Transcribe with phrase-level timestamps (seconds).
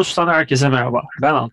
[0.00, 1.02] Korus'tan herkese merhaba.
[1.22, 1.52] Ben Ant.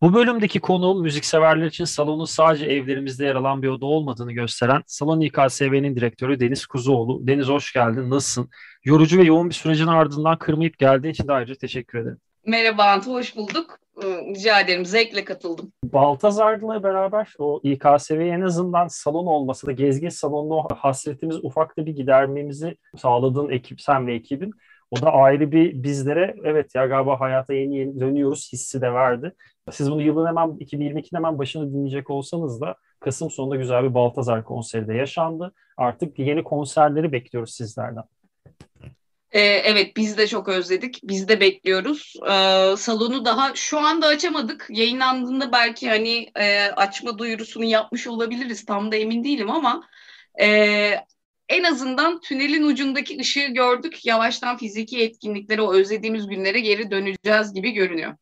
[0.00, 5.20] Bu bölümdeki konuğum müzikseverler için salonun sadece evlerimizde yer alan bir oda olmadığını gösteren Salon
[5.20, 7.26] İKSV'nin direktörü Deniz Kuzuoğlu.
[7.26, 8.10] Deniz hoş geldin.
[8.10, 8.50] Nasılsın?
[8.84, 12.18] Yorucu ve yoğun bir sürecin ardından kırmayıp geldiğin için de ayrıca teşekkür ederim.
[12.46, 13.78] Merhaba Ant, hoş bulduk.
[14.02, 15.72] Ee, rica ederim, zevkle katıldım.
[15.84, 21.96] Baltazar'la beraber o İKSV'ye en azından salon olması da gezgin salonlu hasretimiz ufak da bir
[21.96, 24.52] gidermemizi sağladığın ekip, sen ve ekibin.
[24.92, 29.34] O da ayrı bir bizlere evet ya galiba hayata yeni yeni dönüyoruz hissi de verdi.
[29.70, 34.44] Siz bunu yılın hemen 2022'nin hemen başını dinleyecek olsanız da Kasım sonunda güzel bir Baltazar
[34.44, 35.52] konseri de yaşandı.
[35.76, 38.04] Artık yeni konserleri bekliyoruz sizlerden.
[39.30, 41.00] Ee, evet biz de çok özledik.
[41.04, 42.14] Biz de bekliyoruz.
[42.30, 44.66] Ee, salonu daha şu anda açamadık.
[44.70, 48.64] Yayınlandığında belki hani e, açma duyurusunu yapmış olabiliriz.
[48.64, 49.82] Tam da emin değilim ama
[50.42, 50.94] e,
[51.52, 54.06] en azından tünelin ucundaki ışığı gördük.
[54.06, 58.14] Yavaştan fiziki etkinliklere, o özlediğimiz günlere geri döneceğiz gibi görünüyor.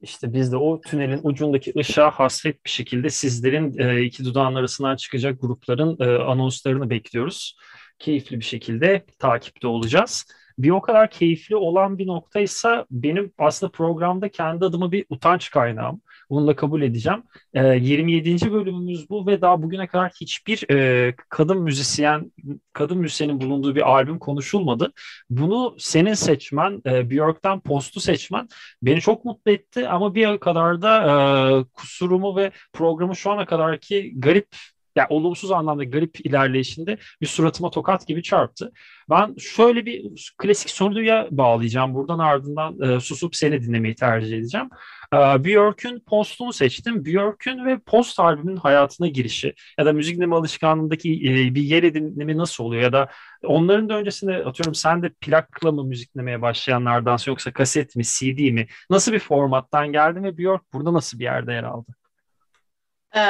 [0.00, 4.96] İşte biz de o tünelin ucundaki ışığa hasret bir şekilde sizlerin e, iki dudağın arasından
[4.96, 7.56] çıkacak grupların e, anonslarını bekliyoruz.
[7.98, 10.24] Keyifli bir şekilde takipte olacağız.
[10.58, 16.00] Bir o kadar keyifli olan bir noktaysa benim aslında programda kendi adıma bir utanç kaynağım.
[16.30, 17.22] Bunu da kabul edeceğim.
[17.54, 18.52] E, ee, 27.
[18.52, 22.32] bölümümüz bu ve daha bugüne kadar hiçbir e, kadın müzisyen,
[22.72, 24.92] kadın müzisyenin bulunduğu bir albüm konuşulmadı.
[25.30, 28.48] Bunu senin seçmen, e, Björk'ten Post'u seçmen
[28.82, 34.12] beni çok mutlu etti ama bir kadar da e, kusurumu ve programı şu ana kadarki
[34.20, 34.46] garip
[34.98, 38.72] yani olumsuz anlamda garip ilerleyişinde bir suratıma tokat gibi çarptı.
[39.10, 41.94] Ben şöyle bir klasik soruya bağlayacağım.
[41.94, 44.68] Buradan ardından e, susup seni dinlemeyi tercih edeceğim.
[45.14, 47.04] E, Björk'ün Post'unu seçtim.
[47.04, 52.36] Björk'ün ve Post albümünün hayatına girişi ya da müzik dinleme alışkanlığındaki e, bir yer edinimi
[52.36, 53.08] nasıl oluyor ya da
[53.44, 58.50] onların da öncesinde atıyorum sen de plakla mı müzik dinlemeye başlayanlardansın yoksa kaset mi, CD
[58.50, 58.66] mi?
[58.90, 61.92] Nasıl bir formattan geldin ve Björk burada nasıl bir yerde yer aldı?
[63.16, 63.20] Ee,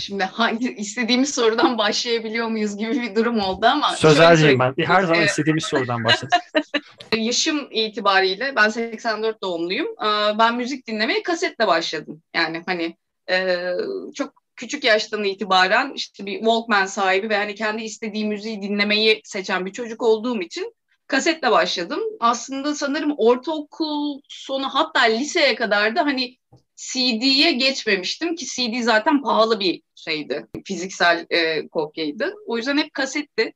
[0.00, 4.74] şimdi hangi istediğimiz sorudan başlayabiliyor muyuz gibi bir durum oldu ama Sözelciyim ben.
[4.78, 6.38] Her zaman istediğimiz sorudan başladım.
[7.16, 9.86] Yaşım itibariyle ben 84 doğumluyum.
[9.86, 12.22] Ee, ben müzik dinlemeye kasetle başladım.
[12.34, 12.96] Yani hani
[13.30, 13.66] e,
[14.14, 19.66] çok küçük yaştan itibaren işte bir Walkman sahibi ve hani kendi istediği müziği dinlemeyi seçen
[19.66, 20.74] bir çocuk olduğum için
[21.06, 22.00] kasetle başladım.
[22.20, 26.36] Aslında sanırım ortaokul sonu hatta liseye kadar da hani
[26.80, 30.46] CD'ye geçmemiştim ki CD zaten pahalı bir şeydi.
[30.64, 32.34] Fiziksel e, kopyaydı.
[32.46, 33.52] O yüzden hep kasetti.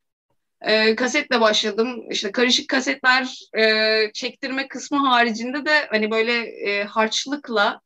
[0.61, 2.05] E, kasetle başladım.
[2.11, 7.81] İşte karışık kasetler e, çektirme kısmı haricinde de hani böyle e, harçlıkla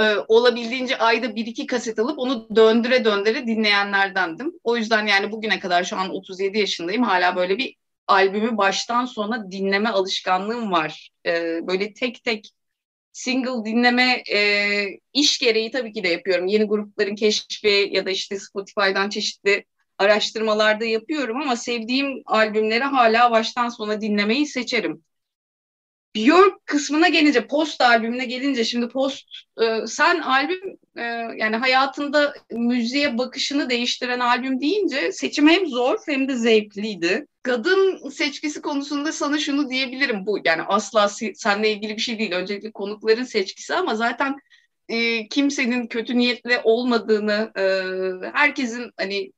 [0.00, 4.52] e, olabildiğince ayda bir iki kaset alıp onu döndüre döndüre dinleyenlerdendim.
[4.64, 7.02] O yüzden yani bugüne kadar şu an 37 yaşındayım.
[7.02, 11.10] Hala böyle bir albümü baştan sona dinleme alışkanlığım var.
[11.26, 12.50] E, böyle tek tek
[13.12, 16.46] single dinleme e, iş gereği tabii ki de yapıyorum.
[16.46, 19.64] Yeni grupların keşfi ya da işte Spotify'dan çeşitli
[19.98, 25.04] araştırmalarda yapıyorum ama sevdiğim albümleri hala baştan sona dinlemeyi seçerim.
[26.14, 29.28] Björk kısmına gelince, Post albümüne gelince şimdi Post
[29.62, 31.02] e, sen albüm e,
[31.36, 37.26] yani hayatında müziğe bakışını değiştiren albüm deyince seçim hem zor hem de zevkliydi.
[37.42, 42.32] Kadın seçkisi konusunda sana şunu diyebilirim bu yani asla seninle ilgili bir şey değil.
[42.32, 44.36] Öncelikle konukların seçkisi ama zaten
[44.88, 47.62] e, kimsenin kötü niyetle olmadığını, e,
[48.32, 49.32] herkesin hani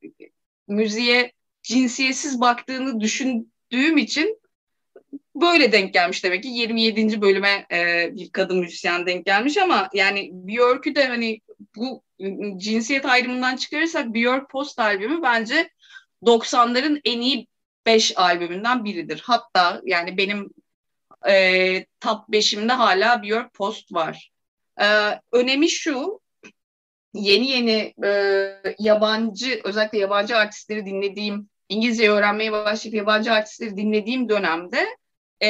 [0.67, 1.31] müziğe
[1.63, 4.39] cinsiyetsiz baktığını düşündüğüm için
[5.35, 7.21] böyle denk gelmiş demek ki 27.
[7.21, 11.39] bölüme e, bir kadın müzisyen denk gelmiş ama yani Björk'ü de hani
[11.75, 12.03] bu
[12.57, 15.69] cinsiyet ayrımından çıkarırsak Björk Post albümü bence
[16.23, 17.47] 90'ların en iyi
[17.85, 19.21] 5 albümünden biridir.
[19.25, 20.49] Hatta yani benim
[21.29, 24.31] e, top 5'imde hala Björk Post var.
[24.81, 24.85] E,
[25.31, 26.19] önemi şu
[27.13, 34.85] yeni yeni e, yabancı özellikle yabancı artistleri dinlediğim İngilizce öğrenmeye başlayıp yabancı artistleri dinlediğim dönemde
[35.43, 35.49] e,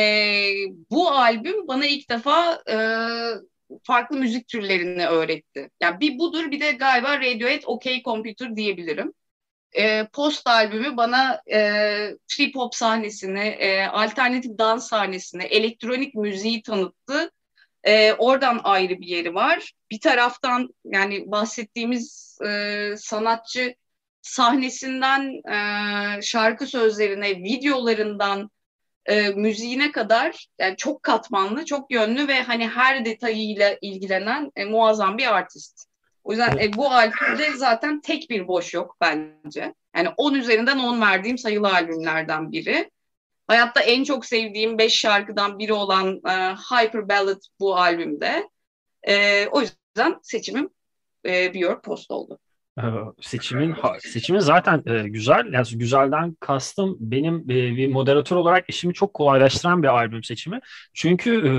[0.91, 2.77] bu albüm bana ilk defa e,
[3.83, 5.69] farklı müzik türlerini öğretti.
[5.81, 9.13] Yani bir budur bir de galiba Radiohead OK Computer diyebilirim.
[9.77, 11.59] E, post albümü bana e,
[12.27, 17.31] trip hop sahnesini, e, alternatif dans sahnesini, elektronik müziği tanıttı.
[17.83, 19.73] E, oradan ayrı bir yeri var.
[19.91, 23.75] Bir taraftan yani bahsettiğimiz e, sanatçı
[24.21, 28.49] sahnesinden e, şarkı sözlerine, videolarından
[29.05, 35.17] e, müziğine kadar yani çok katmanlı, çok yönlü ve hani her detayıyla ilgilenen e, muazzam
[35.17, 35.92] bir artist.
[36.23, 39.73] O yüzden e, bu albümde zaten tek bir boş yok bence.
[39.95, 42.91] Yani 10 üzerinden 10 verdiğim sayılı albümlerden biri.
[43.47, 48.49] Hayatta en çok sevdiğim beş şarkıdan biri olan e, Hyper Ballad bu albümde.
[49.07, 50.69] E, o yüzden seçimim
[51.25, 52.39] e, Björk Post oldu.
[52.79, 52.81] Ee,
[53.21, 55.53] seçimin seçimin zaten e, güzel.
[55.53, 60.59] Yani güzelden kastım benim e, bir moderatör olarak işimi çok kolaylaştıran bir albüm seçimi.
[60.93, 61.51] Çünkü e,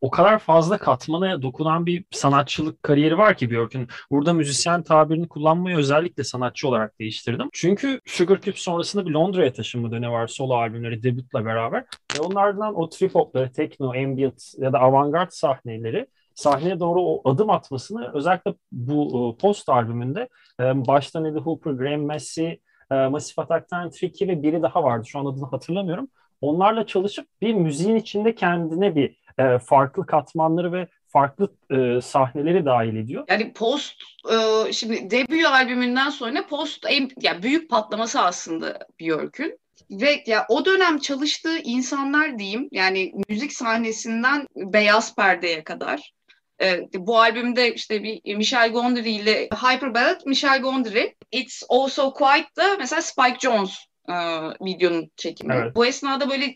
[0.00, 3.88] o kadar fazla katmana dokunan bir sanatçılık kariyeri var ki Björk'ün.
[4.10, 7.48] Burada müzisyen tabirini kullanmayı özellikle sanatçı olarak değiştirdim.
[7.52, 11.84] Çünkü Sugar Cube sonrasında bir Londra'ya taşınma dönemi var solo albümleri debutla beraber.
[12.16, 16.06] Ve onlardan o trip hopları, techno, ambient ya da avantgard sahneleri
[16.36, 20.28] sahneye doğru o adım atmasını özellikle bu e, post albümünde
[20.60, 22.60] e, başta Neil Hooper, Graham Massey,
[22.90, 25.06] e, Massive Attack'tan Tricky ve biri daha vardı.
[25.06, 26.08] Şu an adını hatırlamıyorum.
[26.40, 29.26] Onlarla çalışıp bir müziğin içinde kendine bir
[29.58, 33.24] farklı katmanları ve farklı e, sahneleri dahil ediyor.
[33.28, 33.94] Yani Post
[34.32, 39.58] e, şimdi debut albümünden sonra Post en yani büyük patlaması aslında Björk'ün
[39.90, 46.12] ve ya o dönem çalıştığı insanlar diyeyim yani müzik sahnesinden beyaz perdeye kadar
[46.62, 51.14] e, bu albümde işte bir Michel Gondry ile Hyper Ballad, Michel Gondry.
[51.32, 54.14] It's Also Quite da mesela Spike Jones e,
[54.64, 55.54] videonun çekimi.
[55.54, 55.76] Evet.
[55.76, 56.54] Bu esnada böyle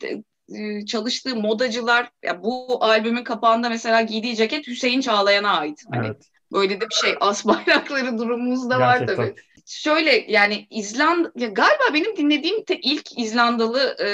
[0.58, 5.78] e, çalıştığı modacılar, ya bu albümün kapağında mesela giydiği ceket Hüseyin Çağlayan'a ait.
[5.92, 6.22] Hani evet.
[6.52, 9.34] Böyle de bir şey as bayrakları durumumuz da var tabii
[9.70, 14.08] şöyle yani İzlanda galiba benim dinlediğim tek ilk İzlandalı e,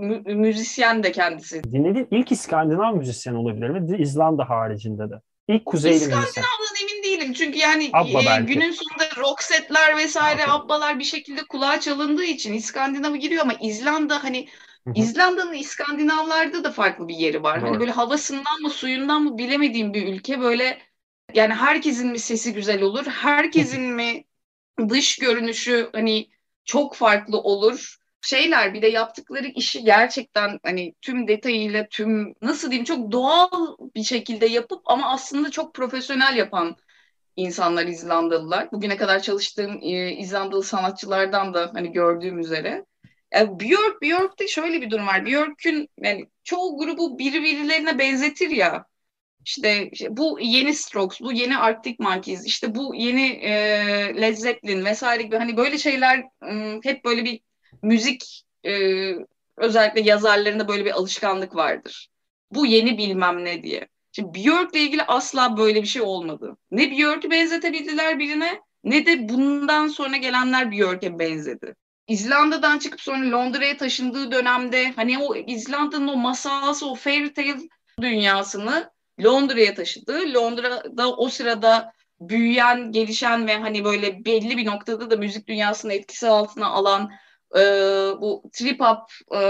[0.00, 1.64] mü, müzisyen de kendisi.
[1.64, 3.96] Dinlediğin ilk İskandinav müzisyen olabilir mi?
[3.98, 5.14] İzlanda haricinde de.
[5.48, 5.96] İlk kuzeyli.
[5.96, 7.32] İskandinav'dan emin değilim.
[7.32, 10.54] Çünkü yani Abba e, günün sonunda rock setler vesaire okay.
[10.54, 14.48] abbalar bir şekilde kulağa çalındığı için İskandinav'a giriyor ama İzlanda hani
[14.94, 17.52] İzlanda'nın İskandinavlarda da farklı bir yeri var.
[17.52, 17.70] Hani Doğru.
[17.70, 20.78] Hani böyle havasından mı suyundan mı bilemediğim bir ülke böyle
[21.34, 23.06] yani herkesin mi sesi güzel olur?
[23.06, 24.24] Herkesin mi
[24.88, 26.28] dış görünüşü hani
[26.64, 27.96] çok farklı olur.
[28.20, 34.02] Şeyler bir de yaptıkları işi gerçekten hani tüm detayıyla tüm nasıl diyeyim çok doğal bir
[34.02, 36.76] şekilde yapıp ama aslında çok profesyonel yapan
[37.36, 38.72] insanlar İzlandalılar.
[38.72, 42.84] Bugüne kadar çalıştığım e, İzlandalı sanatçılardan da hani gördüğüm üzere.
[43.32, 45.26] Yani Björk, Björk'te şöyle bir durum var.
[45.26, 48.86] Björk'ün yani çoğu grubu birbirlerine benzetir ya.
[49.46, 53.50] İşte, bu yeni Strokes, bu yeni Arctic Monkeys, işte bu yeni e,
[54.20, 57.40] Led Zeppelin vesaire gibi hani böyle şeyler e, hep böyle bir
[57.82, 58.72] müzik e,
[59.56, 62.08] özellikle yazarlarında böyle bir alışkanlık vardır.
[62.50, 63.88] Bu yeni bilmem ne diye.
[64.12, 66.56] Şimdi Björk'le ilgili asla böyle bir şey olmadı.
[66.70, 71.74] Ne Björk'ü benzetebildiler birine ne de bundan sonra gelenler Björk'e benzedi.
[72.08, 77.56] İzlanda'dan çıkıp sonra Londra'ya taşındığı dönemde hani o İzlanda'nın o masalsı, o fairy tale
[78.00, 80.34] dünyasını Londra'ya taşıdı.
[80.34, 86.28] Londra'da o sırada büyüyen, gelişen ve hani böyle belli bir noktada da müzik dünyasını etkisi
[86.28, 87.10] altına alan
[87.56, 87.60] e,
[88.20, 88.98] bu trip hop,
[89.32, 89.40] e,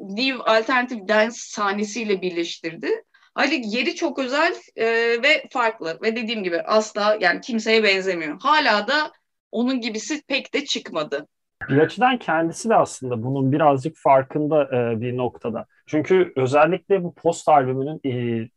[0.00, 2.88] new alternative dance sahnesiyle birleştirdi.
[3.34, 4.86] Hani yeri çok özel e,
[5.22, 8.40] ve farklı ve dediğim gibi asla yani kimseye benzemiyor.
[8.40, 9.12] Hala da
[9.52, 11.26] onun gibisi pek de çıkmadı.
[11.68, 15.66] Bir açıdan kendisi de aslında bunun birazcık farkında e, bir noktada.
[15.86, 18.48] Çünkü özellikle bu post albümünün e,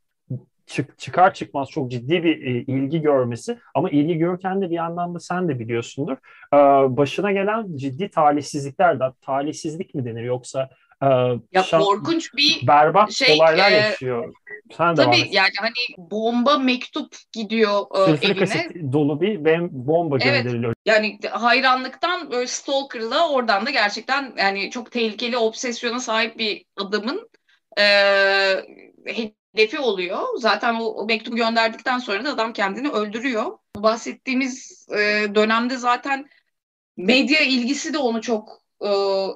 [0.65, 5.15] çık, çıkar çıkmaz çok ciddi bir e, ilgi görmesi ama ilgi görürken de bir yandan
[5.15, 6.17] da sen de biliyorsundur
[6.53, 6.57] e,
[6.97, 10.69] başına gelen ciddi talihsizlikler de talihsizlik mi denir yoksa
[11.03, 11.07] e,
[11.51, 14.33] ya şan, korkunç bir berbat şey, olaylar e, yaşıyor.
[14.77, 18.93] Sen tabii de yani hani bomba mektup gidiyor e, evine.
[18.93, 20.73] dolu bir bomba evet, gönderiliyor.
[20.85, 27.29] Yani hayranlıktan böyle stalker'la oradan da gerçekten yani çok tehlikeli obsesyona sahip bir adamın
[27.79, 27.83] e,
[29.55, 30.21] hedefi oluyor.
[30.37, 33.57] Zaten o, o mektubu gönderdikten sonra da adam kendini öldürüyor.
[33.75, 36.29] Bahsettiğimiz e, dönemde zaten
[36.97, 38.87] medya ilgisi de onu çok e,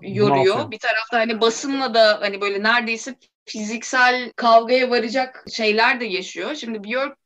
[0.01, 0.71] yoruyor.
[0.71, 6.55] Bir tarafta hani basınla da hani böyle neredeyse fiziksel kavgaya varacak şeyler de yaşıyor.
[6.55, 7.17] Şimdi Björk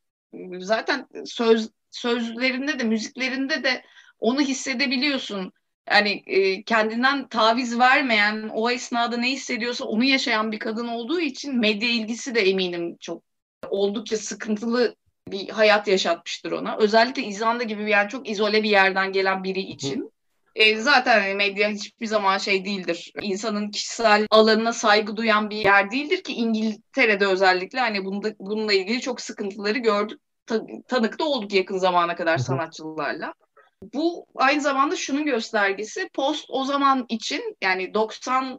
[0.58, 3.84] zaten söz sözlerinde de müziklerinde de
[4.18, 5.52] onu hissedebiliyorsun
[5.90, 11.58] yani e, kendinden taviz vermeyen, o esnada ne hissediyorsa onu yaşayan bir kadın olduğu için
[11.58, 13.22] medya ilgisi de eminim çok
[13.68, 14.96] oldukça sıkıntılı
[15.28, 16.76] bir hayat yaşatmıştır ona.
[16.76, 20.12] Özellikle İzlanda gibi bir yer çok izole bir yerden gelen biri için.
[20.54, 23.12] E, zaten hani medya hiçbir zaman şey değildir.
[23.22, 29.00] İnsanın kişisel alanına saygı duyan bir yer değildir ki İngiltere'de özellikle hani bunda, bununla ilgili
[29.00, 30.20] çok sıkıntıları gördük.
[30.46, 33.34] Ta, tanık da olduk yakın zamana kadar sanatçılarla.
[33.94, 36.08] Bu aynı zamanda şunun göstergesi.
[36.14, 38.58] Post o zaman için yani 90'lar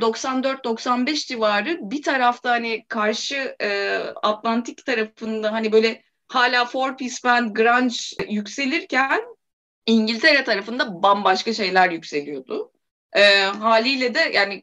[0.00, 7.56] 94-95 civarı bir tarafta hani karşı e, Atlantik tarafında hani böyle hala Four Piece Band
[7.56, 7.96] grunge
[8.34, 9.20] yükselirken
[9.86, 12.72] İngiltere tarafında bambaşka şeyler yükseliyordu.
[13.12, 14.62] E, haliyle de yani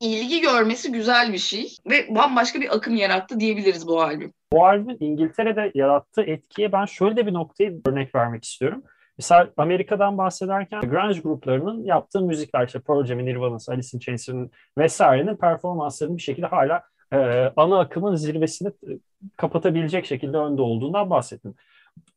[0.00, 4.32] ilgi görmesi güzel bir şey ve bambaşka bir akım yarattı diyebiliriz bu albüm.
[4.56, 8.82] Bu albümün İngiltere'de yarattığı etkiye ben şöyle bir noktayı örnek vermek istiyorum.
[9.18, 15.36] Mesela Amerika'dan bahsederken grunge gruplarının yaptığı müzikler işte Pearl Jam'in, Nirvana'nın, Alice in Chains'in vesairenin
[15.36, 16.82] performanslarının bir şekilde hala
[17.12, 17.18] e,
[17.56, 18.90] ana akımın zirvesini e,
[19.36, 21.54] kapatabilecek şekilde önde olduğundan bahsettim.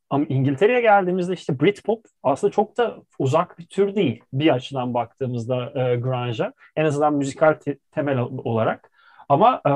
[0.10, 5.66] Ama İngiltere'ye geldiğimizde işte Britpop aslında çok da uzak bir tür değil bir açıdan baktığımızda
[5.66, 6.54] e, grunge'a.
[6.76, 8.92] En azından müzikal te- temel olarak.
[9.30, 9.72] Ama e,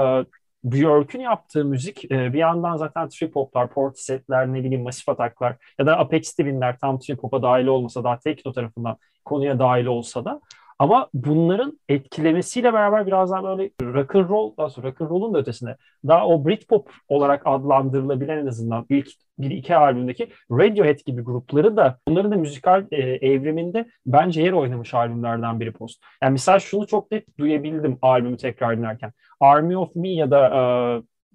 [0.63, 5.85] Björk'ün yaptığı müzik e, bir yandan zaten trip hoplar, portisetler, ne bileyim masif ataklar ya
[5.85, 10.41] da Apex Twin'ler tam trip hop'a dahil olmasa daha tekno tarafından konuya dahil olsa da
[10.83, 15.33] ama bunların etkilemesiyle beraber biraz daha böyle rock and roll, daha sonra rock and roll'un
[15.33, 19.07] da ötesinde daha o Britpop olarak adlandırılabilen en azından ilk
[19.39, 24.93] bir iki albümdeki Radiohead gibi grupları da bunların da müzikal e, evriminde bence yer oynamış
[24.93, 26.03] albümlerden biri Post.
[26.23, 29.11] Yani mesela şunu çok net duyabildim albümü tekrar dinlerken.
[29.39, 30.61] Army of Me ya da e,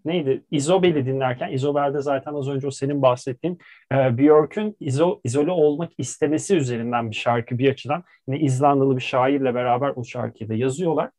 [0.05, 0.45] neydi?
[0.51, 3.59] Isobel'i dinlerken, Isobel'de zaten az önce o senin bahsettiğin
[3.93, 8.05] e, Björk'ün izo, izole olmak istemesi üzerinden bir şarkı bir açıdan.
[8.29, 11.11] Yine İzlandalı bir şairle beraber o şarkıyı da yazıyorlar.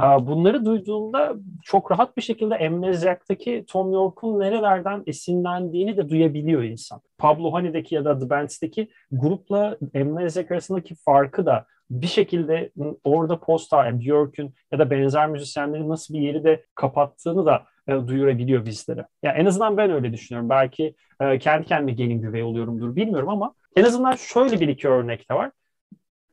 [0.00, 7.00] E, bunları duyduğumda çok rahat bir şekilde Amnesiac'taki Tom York'un nerelerden esinlendiğini de duyabiliyor insan.
[7.18, 12.70] Pablo Honey'deki ya da The Bands'teki grupla Amnesiac arasındaki farkı da bir şekilde
[13.04, 17.92] orada posta, yani Björk'ün ya da benzer müzisyenlerin nasıl bir yeri de kapattığını da e,
[17.92, 19.06] duyurabiliyor bizlere.
[19.22, 20.50] Yani en azından ben öyle düşünüyorum.
[20.50, 25.30] Belki e, kendi kendime gelin güvey oluyorumdur bilmiyorum ama en azından şöyle bir iki örnek
[25.30, 25.50] de var.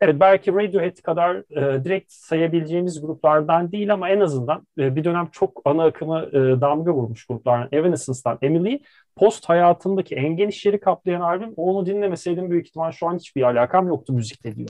[0.01, 5.27] Evet belki Radiohead kadar e, direkt sayabileceğimiz gruplardan değil ama en azından e, bir dönem
[5.31, 8.81] çok ana akıma e, damga vurmuş gruplardan Evanescence'dan Emily
[9.15, 13.88] post hayatındaki en geniş yeri kaplayan albüm onu dinlemeseydim büyük ihtimal şu an hiçbir alakam
[13.88, 14.69] yoktu müzikle diyor.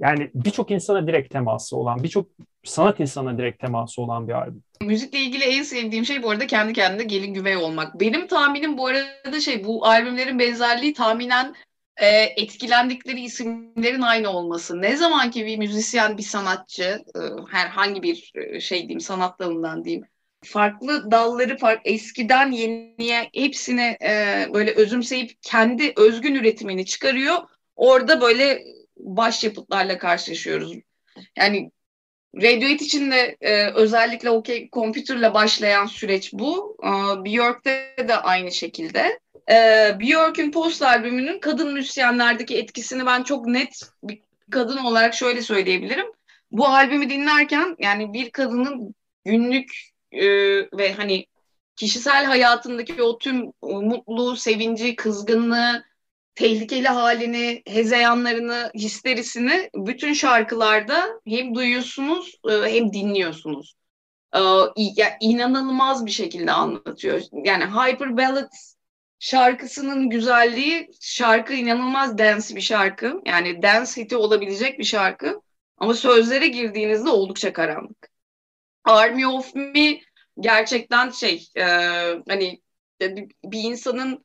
[0.00, 2.26] Yani birçok insana direkt teması olan, birçok
[2.64, 4.62] sanat insana direkt teması olan bir albüm.
[4.82, 8.00] Müzikle ilgili en sevdiğim şey bu arada kendi kendine gelin güvey olmak.
[8.00, 11.54] Benim tahminim bu arada şey bu albümlerin benzerliği tahminen
[11.96, 14.82] e, etkilendikleri isimlerin aynı olması.
[14.82, 19.84] Ne zaman ki bir müzisyen, bir sanatçı, e, herhangi bir e, şey diyeyim, sanat dalından
[19.84, 20.04] diyeyim,
[20.44, 27.36] farklı dalları fark eskiden yeniye hepsini e, böyle özümseyip kendi özgün üretimini çıkarıyor.
[27.76, 28.64] Orada böyle
[29.02, 30.76] başyapıtlarla karşılaşıyoruz.
[31.36, 31.70] Yani
[32.36, 36.76] Radiohead için de e, özellikle OK Computer'la başlayan süreç bu.
[36.82, 36.88] E,
[37.24, 39.20] Björk'te de aynı şekilde.
[39.50, 39.56] E,
[40.00, 46.06] Björk'ün Post albümünün kadın müzisyenlerdeki etkisini ben çok net bir kadın olarak şöyle söyleyebilirim.
[46.52, 49.72] Bu albümü dinlerken yani bir kadının günlük
[50.12, 50.26] e,
[50.78, 51.26] ve hani
[51.76, 55.84] kişisel hayatındaki o tüm e, mutlu, sevinci, kızgınlığı,
[56.40, 63.74] tehlikeli halini, hezeyanlarını, histerisini bütün şarkılarda hem duyuyorsunuz e, hem dinliyorsunuz.
[64.76, 67.20] Yani inanılmaz bir şekilde anlatıyor.
[67.44, 68.52] Yani Hyper Ballad
[69.18, 73.20] şarkısının güzelliği, şarkı inanılmaz dance bir şarkı.
[73.26, 75.40] Yani dance hiti olabilecek bir şarkı.
[75.76, 78.08] Ama sözlere girdiğinizde oldukça karanlık.
[78.84, 80.00] Army of Me
[80.40, 81.64] gerçekten şey, e,
[82.28, 82.60] hani
[83.44, 84.24] bir insanın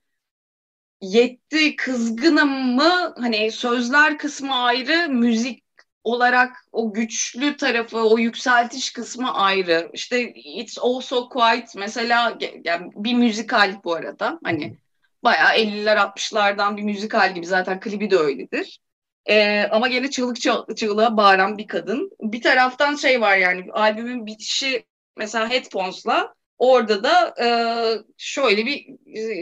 [1.05, 5.63] yetti kızgınım mı hani sözler kısmı ayrı müzik
[6.03, 13.13] olarak o güçlü tarafı o yükseltiş kısmı ayrı işte it's also quite mesela yani bir
[13.13, 14.77] müzikal bu arada hani
[15.23, 18.79] bayağı 50'ler 60'lardan bir müzikal gibi zaten klibi de öyledir.
[19.25, 20.37] Ee, ama gene çığlık
[20.77, 22.11] çığlığa bağıran bir kadın.
[22.21, 24.85] Bir taraftan şey var yani albümün bitişi
[25.17, 27.47] mesela Headphones'la Orada da e,
[28.17, 28.87] şöyle bir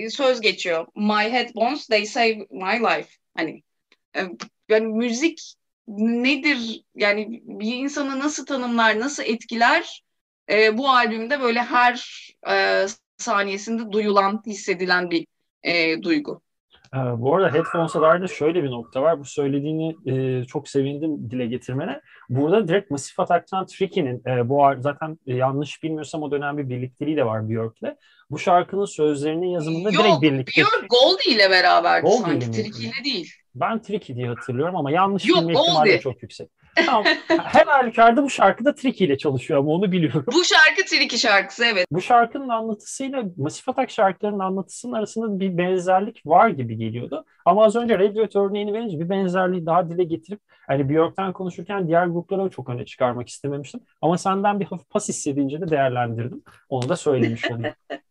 [0.10, 0.88] söz geçiyor.
[0.96, 3.10] My headphones they save my life.
[3.38, 3.64] Hani
[4.16, 4.22] e,
[4.70, 5.54] yani müzik
[5.88, 6.84] nedir?
[6.96, 10.04] Yani bir insanı nasıl tanımlar, nasıl etkiler?
[10.50, 12.86] E, bu albümde böyle her e,
[13.18, 15.28] saniyesinde duyulan, hissedilen bir
[15.64, 16.42] e, duygu.
[16.94, 19.20] Ee, bu arada Headphones'a şöyle bir nokta var.
[19.20, 22.02] Bu söylediğini e, çok sevindim dile getirmene.
[22.30, 27.18] Burada direkt Massive Attack'tan Tricky'nin e, bu zaten e, yanlış bilmiyorsam o dönem bir birlikteliği
[27.18, 27.96] de var Björk'le.
[28.34, 30.62] Bu şarkının sözlerinin yazımında Yok, direkt birlikte.
[30.62, 32.52] Björk Goldie ile beraberdi Goldie sanki.
[32.52, 33.32] Tricky ile değil.
[33.56, 36.50] Ben Tricky diye hatırlıyorum ama yanlış Yok, bilme ihtimali çok yüksek.
[36.76, 37.04] Tamam.
[37.28, 40.26] Her halükarda bu şarkıda Tricky ile çalışıyor ama onu biliyorum.
[40.34, 41.88] Bu şarkı Tricky şarkısı evet.
[41.92, 47.26] Bu şarkının anlatısıyla Massive Attack şarkılarının anlatısının arasında bir benzerlik var gibi geliyordu.
[47.46, 52.06] Ama az önce Radiohead örneğini verince bir benzerliği daha dile getirip hani Björk'ten konuşurken diğer
[52.06, 53.82] gruplara çok öne çıkarmak istememiştim.
[54.02, 56.44] Ama senden bir hafif pas hissedince de değerlendirdim.
[56.70, 57.76] Onu da söylemiş olayım.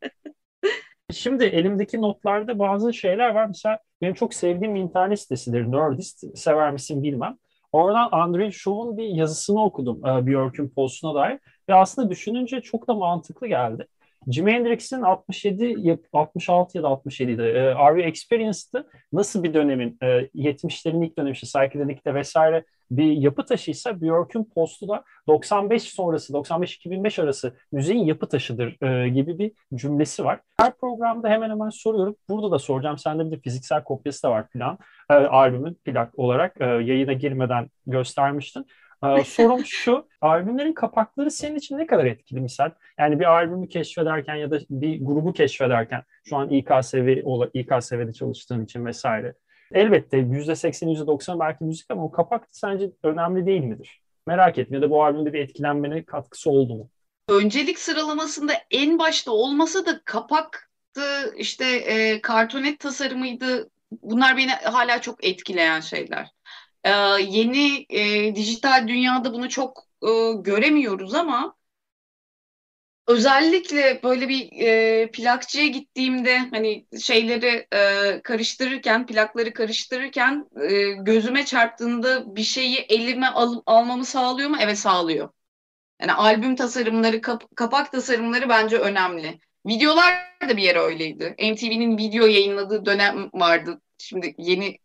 [1.13, 3.47] Şimdi elimdeki notlarda bazı şeyler var.
[3.47, 6.39] Mesela benim çok sevdiğim bir internet sitesidir Nerdist.
[6.39, 7.39] Sever misin bilmem.
[7.73, 11.39] Oradan Andrei Shaw'un bir yazısını okudum e, Björk'ün postuna dair.
[11.69, 13.87] Ve aslında düşününce çok da mantıklı geldi.
[14.31, 20.07] Jimi Hendrix'in 67, 66 ya da 67'de e, Are You Experienced'ı nasıl bir dönemin e,
[20.07, 27.57] 70'lerin ilk dönemi psychedelic'te vesaire bir yapı taşıysa Björk'ün postu da 95 sonrası 95-2005 arası
[27.73, 30.41] müziğin yapı taşıdır e, gibi bir cümlesi var.
[30.57, 32.17] Her programda hemen hemen soruyorum.
[32.29, 32.99] Burada da soracağım.
[32.99, 34.79] Sende bir de fiziksel kopyası da var plan.
[35.13, 38.67] E, albümün plak olarak e, yayına girmeden göstermiştin.
[39.05, 42.71] Ee, sorum şu, albümlerin kapakları senin için ne kadar etkili misal?
[42.99, 47.23] Yani bir albümü keşfederken ya da bir grubu keşfederken, şu an İKSV,
[47.55, 49.35] İKSV'de çalıştığın için vesaire.
[49.73, 54.01] Elbette %80, %90 belki müzik ama o kapak sence önemli değil midir?
[54.27, 56.91] Merak etme ya da bu albümde bir etkilenmene katkısı oldu mu?
[57.29, 63.71] Öncelik sıralamasında en başta olmasa da kapaktı, işte e, kartonet tasarımıydı.
[64.03, 66.29] Bunlar beni hala çok etkileyen şeyler.
[66.85, 66.91] Ee,
[67.23, 70.09] yeni e, dijital dünyada bunu çok e,
[70.43, 71.57] göremiyoruz ama
[73.07, 74.51] özellikle böyle bir
[75.03, 83.27] e, plakçıya gittiğimde hani şeyleri e, karıştırırken plakları karıştırırken e, gözüme çarptığında bir şeyi elime
[83.27, 84.57] al, almamı sağlıyor mu?
[84.61, 85.29] Evet sağlıyor.
[86.03, 89.41] Yani albüm tasarımları, kap, kapak tasarımları bence önemli.
[89.67, 90.15] Videolar
[90.49, 91.35] da bir yere öyleydi.
[91.39, 93.81] MTV'nin video yayınladığı dönem vardı.
[93.99, 94.79] Şimdi yeni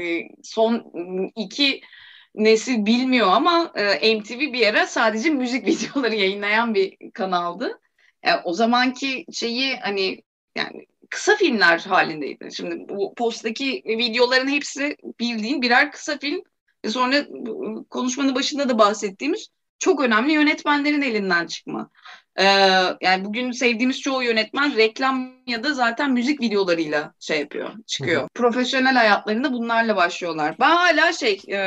[0.00, 0.92] e, son
[1.36, 1.80] iki
[2.34, 7.80] nesil bilmiyor ama e, MTV bir ara sadece müzik videoları yayınlayan bir kanaldı.
[8.24, 10.22] Yani e, o zamanki şeyi hani
[10.56, 12.48] yani kısa filmler halindeydi.
[12.56, 16.42] Şimdi bu posttaki videoların hepsi bildiğin birer kısa film.
[16.88, 17.26] Sonra
[17.90, 19.48] konuşmanın başında da bahsettiğimiz
[19.78, 21.90] çok önemli yönetmenlerin elinden çıkma.
[22.36, 22.44] Ee,
[23.00, 28.20] yani bugün sevdiğimiz çoğu yönetmen reklam ya da zaten müzik videolarıyla şey yapıyor, çıkıyor.
[28.20, 28.28] Hı hı.
[28.34, 30.56] Profesyonel hayatlarında bunlarla başlıyorlar.
[30.60, 31.58] Ben hala şey e,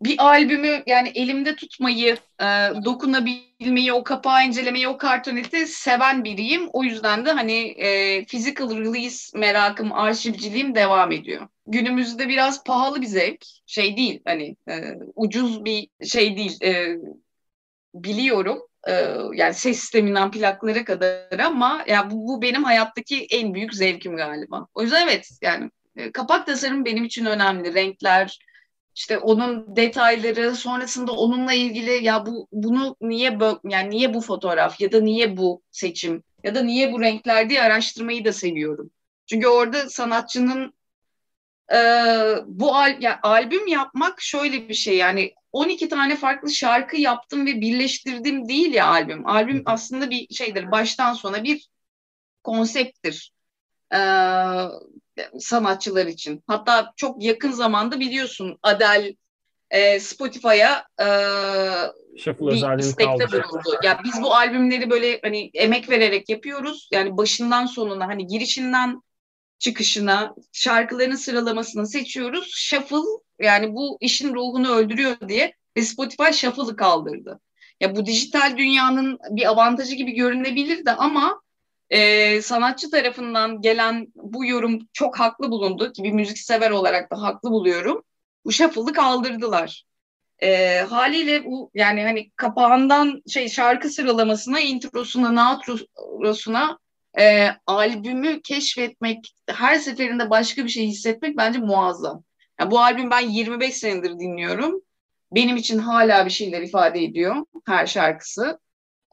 [0.00, 2.44] bir albümü yani elimde tutmayı, e,
[2.84, 6.68] dokunabilmeyi, o kapağı incelemeyi, o kartoneti seven biriyim.
[6.72, 11.48] O yüzden de hani e, physical release merakım, arşivciliğim devam ediyor.
[11.66, 13.44] Günümüzde biraz pahalı bir zevk.
[13.66, 16.62] Şey değil hani e, ucuz bir şey değil.
[16.62, 16.96] E,
[17.94, 18.67] biliyorum
[19.34, 24.66] yani ses sisteminden plaklara kadar ama ya bu, bu benim hayattaki en büyük zevkim galiba.
[24.74, 27.74] O yüzden evet yani e, kapak tasarım benim için önemli.
[27.74, 28.38] Renkler,
[28.94, 34.92] işte onun detayları, sonrasında onunla ilgili ya bu bunu niye yani niye bu fotoğraf ya
[34.92, 38.90] da niye bu seçim ya da niye bu renkler diye araştırmayı da seviyorum.
[39.26, 40.74] Çünkü orada sanatçının
[41.72, 41.78] e,
[42.46, 47.60] bu al, yani albüm yapmak şöyle bir şey yani 12 tane farklı şarkı yaptım ve
[47.60, 49.26] birleştirdim değil ya albüm.
[49.26, 51.68] Albüm aslında bir şeydir baştan sona bir
[52.44, 53.32] konsepttir
[53.94, 54.00] e,
[55.38, 56.42] sanatçılar için.
[56.46, 59.16] Hatta çok yakın zamanda biliyorsun Adele
[59.70, 61.06] e, Spotify'a e,
[62.26, 63.78] bir istekte bulundu.
[63.82, 66.88] Ya biz bu albümleri böyle hani emek vererek yapıyoruz.
[66.92, 69.02] Yani başından sonuna hani girişinden
[69.58, 72.52] çıkışına, şarkıların sıralamasını seçiyoruz.
[72.54, 72.96] Shuffle
[73.40, 77.40] yani bu işin ruhunu öldürüyor diye ve Spotify Shuffle'ı kaldırdı.
[77.80, 81.40] Ya bu dijital dünyanın bir avantajı gibi görünebilir de ama
[81.90, 87.22] e, sanatçı tarafından gelen bu yorum çok haklı bulundu ki bir müzik sever olarak da
[87.22, 88.02] haklı buluyorum.
[88.44, 89.84] Bu Shuffle'ı kaldırdılar.
[90.42, 96.78] E, haliyle bu yani hani kapağından şey şarkı sıralamasına, introsuna, outrosuna
[97.18, 102.24] e, albümü keşfetmek, her seferinde başka bir şey hissetmek bence muazzam.
[102.60, 104.82] Yani bu albüm ben 25 senedir dinliyorum.
[105.32, 108.58] Benim için hala bir şeyler ifade ediyor her şarkısı.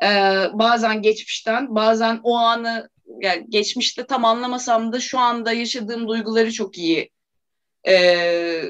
[0.04, 0.08] Ee,
[0.54, 2.90] bazen geçmişten, bazen o anı
[3.22, 7.12] yani geçmişte tam anlamasam da şu anda yaşadığım duyguları çok iyi
[7.88, 8.64] e,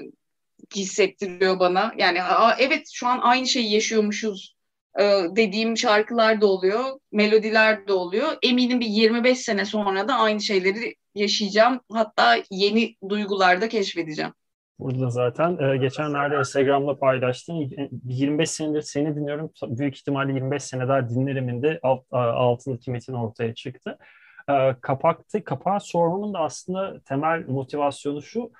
[0.75, 1.93] hissettiriyor bana.
[1.97, 2.19] Yani
[2.59, 4.55] evet şu an aynı şeyi yaşıyormuşuz
[4.99, 5.03] e,
[5.35, 8.37] dediğim şarkılar da oluyor, melodiler de oluyor.
[8.41, 11.81] Eminim bir 25 sene sonra da aynı şeyleri yaşayacağım.
[11.91, 14.33] Hatta yeni duygularda keşfedeceğim.
[14.79, 17.69] Burada zaten e, geçenlerde Instagram'da paylaştım.
[18.05, 19.51] 25 senedir seni dinliyorum.
[19.63, 23.97] Büyük ihtimalle 25 sene daha dinlerimin de alt, altındaki metin ortaya çıktı.
[24.49, 28.51] E, kapaktı, kapağı sormamın da aslında temel motivasyonu şu.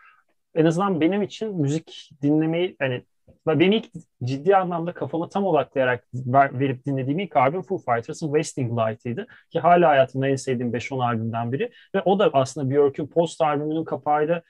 [0.55, 3.03] En azından benim için müzik dinlemeyi hani
[3.47, 3.91] beni ilk
[4.23, 9.27] ciddi anlamda kafama tam odaklayarak ver, verip dinlediğim ilk albüm Foo Fighters'ın Wasting Light'ıydı.
[9.49, 11.71] Ki hala hayatımda en sevdiğim 5-10 albümden biri.
[11.95, 14.41] Ve o da aslında Björk'ün post albümünün kapağıyla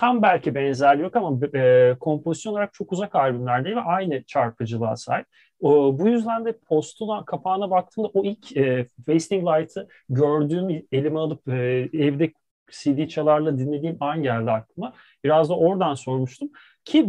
[0.00, 4.96] tam belki benzer yok ama e, kompozisyon olarak çok uzak albümler değil ve aynı çarpıcılığa
[4.96, 5.26] sahip.
[5.60, 11.48] O, bu yüzden de postuna kapağına baktığımda o ilk e, Wasting Light'ı gördüğüm, elime alıp
[11.48, 12.32] e, evde
[12.70, 14.92] CD çalarla dinlediğim an geldi aklıma.
[15.24, 16.50] Biraz da oradan sormuştum.
[16.84, 17.06] Ki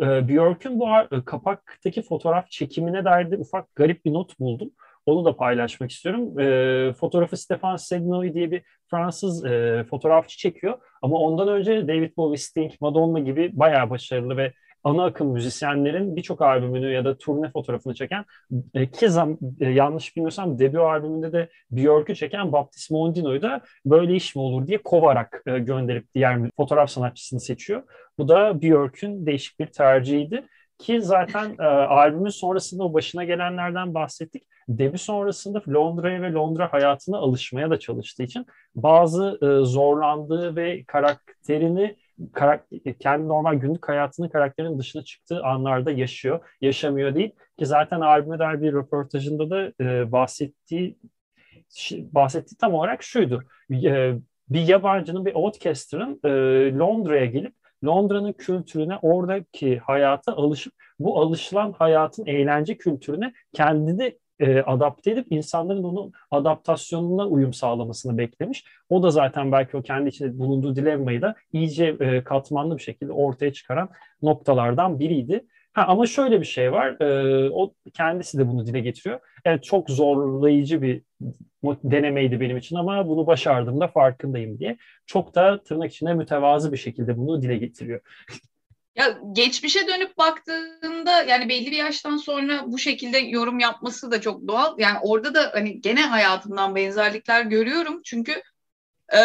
[0.00, 4.70] e, Björk'ün bu e, kapaktaki fotoğraf çekimine dair de ufak garip bir not buldum.
[5.10, 6.40] Onu da paylaşmak istiyorum.
[6.40, 10.78] E, fotoğrafı Stefan Segnoy diye bir Fransız e, fotoğrafçı çekiyor.
[11.02, 14.52] Ama ondan önce David Bowie, Sting, Madonna gibi bayağı başarılı ve
[14.84, 18.24] ana akım müzisyenlerin birçok albümünü ya da turne fotoğrafını çeken
[18.74, 19.28] e, keza
[19.60, 24.66] e, yanlış bilmiyorsam debut albümünde de Björk'ü çeken Baptiste Mondino'yu da böyle iş mi olur
[24.66, 27.82] diye kovarak e, gönderip diğer fotoğraf sanatçısını seçiyor.
[28.18, 30.44] Bu da Björk'ün değişik bir tercihiydi.
[30.80, 34.42] Ki zaten e, albümün sonrasında o başına gelenlerden bahsettik.
[34.68, 41.96] Debi sonrasında Londra'ya ve Londra hayatına alışmaya da çalıştığı için bazı e, zorlandığı ve karakterini
[43.00, 46.40] kendi normal günlük hayatının karakterinin dışına çıktığı anlarda yaşıyor.
[46.60, 47.30] Yaşamıyor değil.
[47.58, 50.98] Ki zaten albüme dair bir röportajında da e, bahsettiği
[51.90, 53.42] bahsettiği tam olarak şuydu.
[53.72, 54.14] E,
[54.48, 56.28] bir yabancının, bir outcaster'ın e,
[56.78, 65.10] Londra'ya gelip Londra'nın kültürüne, oradaki hayata alışıp bu alışılan hayatın eğlence kültürüne kendini e, adapte
[65.10, 68.64] edip insanların onun adaptasyonuna uyum sağlamasını beklemiş.
[68.88, 73.12] O da zaten belki o kendi içinde bulunduğu dilemmayı da iyice e, katmanlı bir şekilde
[73.12, 73.88] ortaya çıkaran
[74.22, 75.46] noktalardan biriydi.
[75.72, 79.20] Ha, ama şöyle bir şey var, e, o kendisi de bunu dile getiriyor.
[79.44, 81.02] Evet çok zorlayıcı bir
[81.64, 84.76] denemeydi benim için ama bunu başardığımda farkındayım diye.
[85.06, 88.00] Çok da tırnak içinde mütevazı bir şekilde bunu dile getiriyor.
[88.96, 94.48] Ya geçmişe dönüp baktığında yani belli bir yaştan sonra bu şekilde yorum yapması da çok
[94.48, 94.78] doğal.
[94.78, 98.00] Yani orada da hani gene hayatımdan benzerlikler görüyorum.
[98.04, 98.42] Çünkü
[99.14, 99.20] e,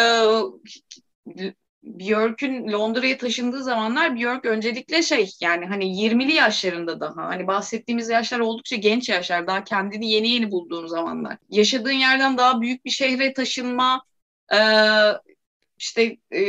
[1.86, 8.38] Björk'ün Londra'ya taşındığı zamanlar Björk öncelikle şey yani hani 20'li yaşlarında daha hani bahsettiğimiz yaşlar
[8.40, 11.38] oldukça genç yaşlar daha kendini yeni yeni bulduğun zamanlar.
[11.50, 14.04] Yaşadığın yerden daha büyük bir şehre taşınma
[14.52, 14.58] e,
[15.78, 16.40] işte e,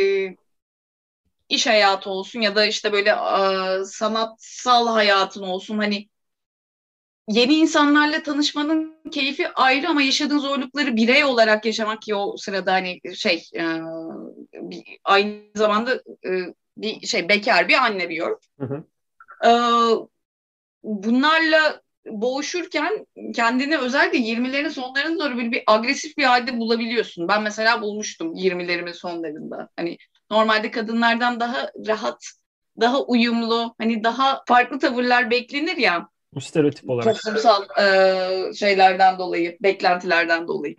[1.49, 6.09] iş hayatı olsun ya da işte böyle e, sanatsal hayatın olsun hani
[7.27, 12.99] yeni insanlarla tanışmanın keyfi ayrı ama yaşadığın zorlukları birey olarak yaşamak ki o sırada hani
[13.15, 13.63] şey e,
[14.53, 16.31] bir, aynı zamanda e,
[16.77, 18.41] bir şey bekar bir anne diyor.
[18.59, 18.83] Hı hı.
[19.47, 19.51] E,
[20.83, 27.27] bunlarla boğuşurken kendini özellikle 20'lerin sonlarında doğru böyle bir agresif bir halde bulabiliyorsun.
[27.27, 29.69] Ben mesela bulmuştum 20'lerimin sonlarında.
[29.75, 29.97] Hani
[30.31, 32.25] normalde kadınlardan daha rahat,
[32.81, 36.09] daha uyumlu, hani daha farklı tavırlar beklenir ya.
[36.33, 37.15] Bu stereotip olarak.
[37.15, 40.75] Toplumsal e, şeylerden dolayı, beklentilerden dolayı.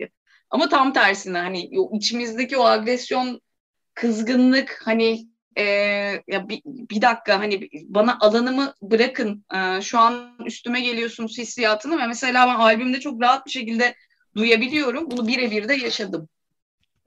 [0.49, 3.41] Ama tam tersine hani içimizdeki o agresyon,
[3.93, 5.63] kızgınlık hani e,
[6.27, 12.07] ya bir, bir dakika hani bana alanımı bırakın e, şu an üstüme geliyorsunuz hissiyatını ve
[12.07, 13.95] mesela ben albümde çok rahat bir şekilde
[14.35, 15.11] duyabiliyorum.
[15.11, 16.29] Bunu birebir de yaşadım.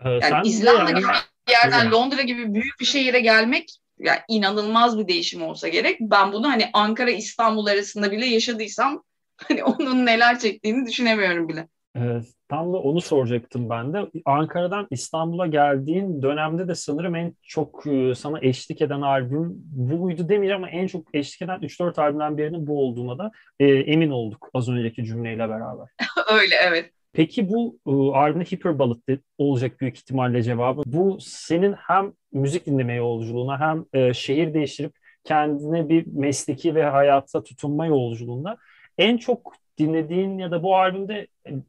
[0.04, 1.00] Ee, yani İzlanda yani...
[1.00, 1.12] gibi
[1.48, 6.00] bir yerden Londra gibi büyük bir şehire gelmek yani inanılmaz bir değişim olsa gerek.
[6.00, 9.02] Ben bunu hani Ankara İstanbul arasında bile yaşadıysam
[9.48, 11.68] hani onun neler çektiğini düşünemiyorum bile.
[11.96, 14.10] Evet, tam da onu soracaktım ben de.
[14.24, 20.28] Ankara'dan İstanbul'a geldiğin dönemde de sanırım en çok e, sana eşlik eden albüm bu muydu
[20.28, 24.48] demeyeceğim ama en çok eşlik eden 3-4 albümden birinin bu olduğuna da e, emin olduk
[24.54, 25.88] az önceki cümleyle beraber.
[26.30, 26.90] Öyle evet.
[27.12, 30.82] Peki bu e, albümde Hyperballad olacak büyük ihtimalle cevabı.
[30.86, 34.92] Bu senin hem müzik dinleme yolculuğuna hem e, şehir değiştirip
[35.24, 38.56] kendine bir mesleki ve hayatta tutunma yolculuğunda
[38.98, 41.26] en çok dinlediğin ya da bu albümde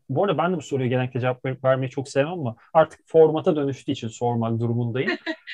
[0.09, 3.55] bu arada ben de bu soruya genellikle cevap verip vermeyi çok sevmem ama artık formata
[3.55, 5.11] dönüştüğü için sormak durumundayım.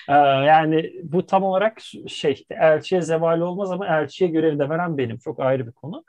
[0.09, 0.13] ee,
[0.45, 5.17] yani bu tam olarak şey elçiye zeval olmaz ama elçiye görev de veren benim.
[5.17, 6.03] Çok ayrı bir konu.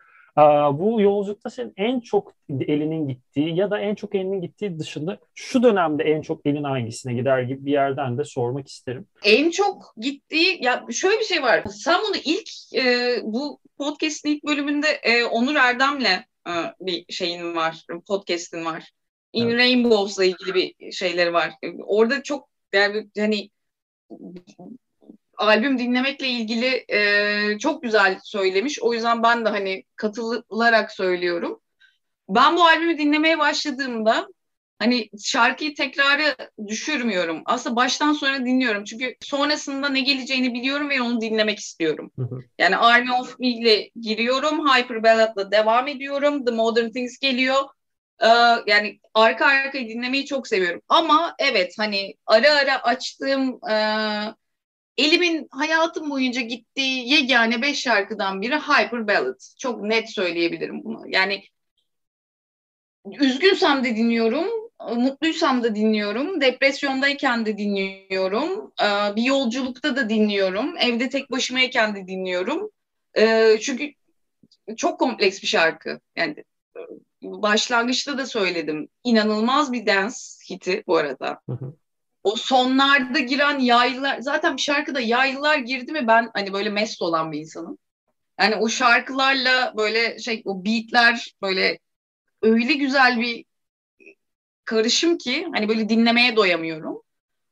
[0.73, 5.63] Bu yolculukta senin en çok elinin gittiği ya da en çok elinin gittiği dışında şu
[5.63, 9.07] dönemde en çok elin hangisine gider gibi bir yerden de sormak isterim.
[9.25, 11.65] En çok gittiği ya şöyle bir şey var.
[11.71, 17.85] Sen bunu ilk e, bu podcast'in ilk bölümünde e, Onur Erdem'le e, bir şeyin var,
[18.07, 18.91] podcast'in var.
[19.33, 19.59] In evet.
[19.59, 21.53] Rainbows'la ilgili bir şeyleri var.
[21.87, 23.51] Orada çok yani hani
[25.41, 28.83] albüm dinlemekle ilgili e, çok güzel söylemiş.
[28.83, 31.61] O yüzden ben de hani katılarak söylüyorum.
[32.29, 34.29] Ben bu albümü dinlemeye başladığımda
[34.79, 37.43] hani şarkıyı tekrarı düşürmüyorum.
[37.45, 38.85] Aslında baştan sonra dinliyorum.
[38.85, 42.11] Çünkü sonrasında ne geleceğini biliyorum ve onu dinlemek istiyorum.
[42.59, 44.69] Yani Army of Me ile giriyorum.
[44.69, 46.45] Hyper Ballad'la devam ediyorum.
[46.45, 47.63] The Modern Things geliyor.
[48.23, 48.27] Ee,
[48.67, 50.83] yani arka arkaya dinlemeyi çok seviyorum.
[50.89, 53.75] Ama evet hani ara ara açtığım e,
[55.01, 59.41] Elimin hayatım boyunca gittiği yegane beş şarkıdan biri Hyper Ballad.
[59.59, 61.05] Çok net söyleyebilirim bunu.
[61.09, 61.45] Yani
[63.21, 64.47] üzgünsem de dinliyorum,
[64.97, 68.73] mutluysam da dinliyorum, depresyondayken de dinliyorum,
[69.17, 72.71] bir yolculukta da dinliyorum, evde tek başımayken de dinliyorum.
[73.19, 73.93] E, çünkü
[74.77, 76.01] çok kompleks bir şarkı.
[76.17, 76.45] Yani
[77.23, 78.89] başlangıçta da söyledim.
[79.05, 80.17] İnanılmaz bir dance
[80.51, 81.41] hiti bu arada.
[82.23, 87.33] O sonlarda giren yaylılar zaten bir şarkıda yaylılar girdi mi ben hani böyle mest olan
[87.33, 87.79] bir insanım.
[88.41, 91.79] Yani o şarkılarla böyle şey o beatler böyle
[92.43, 93.45] öyle güzel bir
[94.65, 97.03] karışım ki hani böyle dinlemeye doyamıyorum.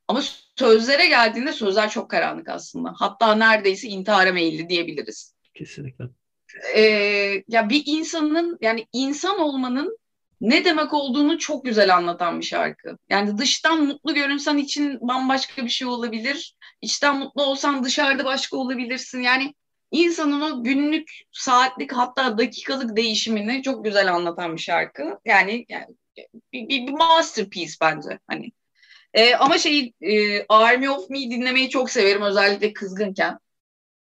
[0.08, 0.22] Ama
[0.56, 2.94] sözlere geldiğinde sözler çok karanlık aslında.
[2.96, 5.34] Hatta neredeyse intihara meyilli diyebiliriz.
[5.54, 6.04] Kesinlikle.
[6.76, 6.82] Ee,
[7.48, 9.98] ya bir insanın yani insan olmanın
[10.40, 12.98] ne demek olduğunu çok güzel anlatan bir şarkı.
[13.10, 16.54] Yani dıştan mutlu görünsen için bambaşka bir şey olabilir.
[16.82, 19.22] İçten mutlu olsan dışarıda başka olabilirsin.
[19.22, 19.54] Yani
[19.90, 25.18] insanın o günlük, saatlik hatta dakikalık değişimini çok güzel anlatan bir şarkı.
[25.24, 25.86] Yani, yani
[26.52, 28.18] bir, bir, bir masterpiece bence.
[28.26, 28.52] Hani
[29.14, 33.38] e, ama şey e, Army of Me dinlemeyi çok severim özellikle kızgınken.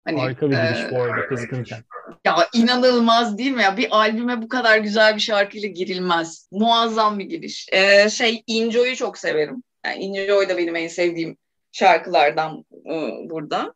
[0.04, 1.84] Hani, Harika bir giriş e, bu arada kızgınken.
[2.24, 3.76] Ya inanılmaz değil mi ya?
[3.76, 6.48] Bir albüme bu kadar güzel bir şarkıyla girilmez.
[6.52, 7.68] Muazzam bir giriş.
[7.72, 9.62] E, şey Enjoy'u çok severim.
[9.86, 11.36] Yani Enjoy da benim en sevdiğim
[11.72, 12.92] şarkılardan e,
[13.30, 13.74] burada.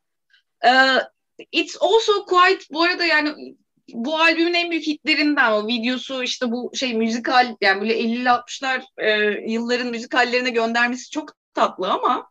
[0.64, 0.70] E,
[1.52, 3.56] It's also quite bu arada yani
[3.92, 9.10] bu albümün en büyük hitlerinden o videosu işte bu şey müzikal yani böyle 50-60'lar e,
[9.52, 12.30] yılların müzikallerine göndermesi çok tatlı ama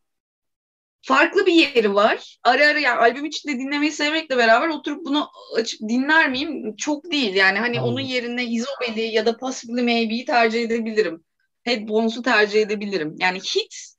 [1.05, 2.37] farklı bir yeri var.
[2.43, 6.75] Ara ara yani albüm içinde dinlemeyi sevmekle beraber oturup bunu açıp dinler miyim?
[6.75, 7.93] Çok değil yani hani Anladım.
[7.93, 11.23] onun yerine Isobel'i ya da Possibly Maybe'yi tercih edebilirim.
[11.63, 13.15] Headbones'u tercih edebilirim.
[13.19, 13.95] Yani hit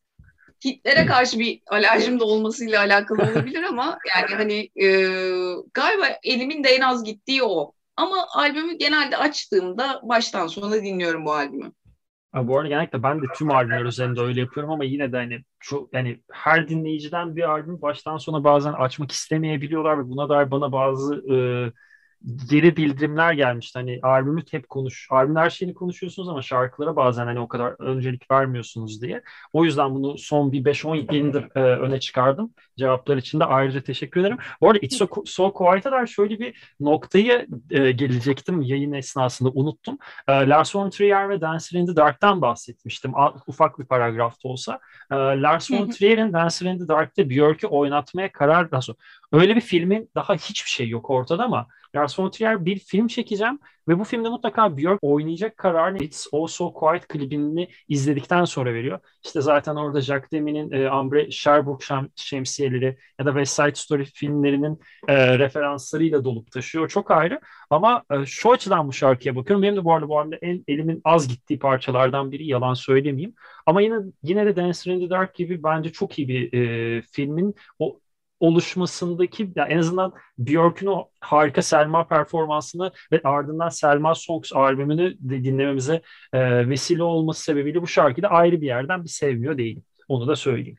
[0.65, 4.89] hitlere karşı bir alerjim de olmasıyla alakalı olabilir ama yani hani e,
[5.75, 7.73] galiba elimin de en az gittiği o.
[7.97, 11.73] Ama albümü genelde açtığımda baştan sona dinliyorum bu albümü.
[12.37, 15.89] Bu arada genellikle ben de tüm albümler üzerinde öyle yapıyorum ama yine de hani şu
[15.93, 21.15] yani her dinleyiciden bir albüm baştan sona bazen açmak istemeyebiliyorlar ve buna dair bana bazı
[21.33, 21.37] e,
[22.51, 23.79] geri bildirimler gelmişti.
[23.79, 25.09] Hani albümü hep konuş.
[25.11, 29.23] Albümün her şeyini konuşuyorsunuz ama şarkılara bazen hani o kadar öncelik vermiyorsunuz diye.
[29.53, 32.55] O yüzden bunu son bir 5-10 yıldır e, öne çıkardım.
[32.79, 34.39] Cevaplar için de ayrıca teşekkür ederim.
[34.61, 39.99] Bu arada It's So, so Quiet'a dair şöyle bir noktayı e, gelecektim yayın esnasında unuttum.
[40.29, 43.17] E, Lars von Trier ve Dancer in the Dark'tan bahsetmiştim.
[43.17, 44.81] A, ufak bir paragrafta olsa.
[45.11, 48.95] E, Lars von Trier'in Dancer in the Dark'ta Björk'ü oynatmaya karar nasıl?
[49.33, 53.59] Öyle bir filmin daha hiçbir şey yok ortada ama Lars von Trier bir film çekeceğim
[53.89, 59.01] ve bu filmde mutlaka Björk oynayacak kararını It's Also Quiet klibini izledikten sonra veriyor.
[59.25, 64.05] İşte zaten orada Jack Demi'nin e, Ambre Sherbrooke şem, şemsiyeleri ya da West Side Story
[64.05, 66.89] filmlerinin e, referanslarıyla dolup taşıyor.
[66.89, 69.63] Çok ayrı ama e, şu açıdan bu şarkıya bakıyorum.
[69.63, 73.35] Benim de bu arada bu arada el, elimin az gittiği parçalardan biri yalan söylemeyeyim.
[73.67, 77.55] Ama yine yine de Dancer in the Dark gibi bence çok iyi bir e, filmin
[77.79, 78.01] o
[78.41, 85.45] oluşmasındaki yani en azından Björk'ün o harika Selma performansını ve ardından Selma Songs albümünü de
[85.45, 89.85] dinlememize e, vesile olması sebebiyle bu şarkıyı da ayrı bir yerden bir sevmiyor değilim.
[90.09, 90.79] Onu da söyleyeyim.